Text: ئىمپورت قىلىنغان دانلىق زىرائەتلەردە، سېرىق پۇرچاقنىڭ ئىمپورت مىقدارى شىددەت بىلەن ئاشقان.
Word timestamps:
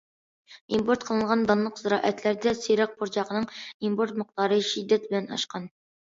ئىمپورت 0.75 1.03
قىلىنغان 1.07 1.41
دانلىق 1.49 1.75
زىرائەتلەردە، 1.81 2.53
سېرىق 2.59 2.95
پۇرچاقنىڭ 3.01 3.45
ئىمپورت 3.89 4.17
مىقدارى 4.23 4.57
شىددەت 4.69 5.05
بىلەن 5.13 5.29
ئاشقان. 5.37 5.69